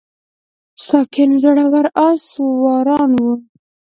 ساکان 0.85 1.31
زړور 1.41 1.85
آس 2.07 2.19
سواران 2.33 3.11
وو 3.21 3.33